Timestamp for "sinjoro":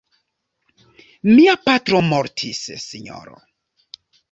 2.87-3.39